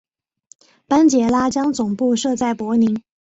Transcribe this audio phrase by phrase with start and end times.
[0.87, 3.03] 班杰拉将总部设在柏林。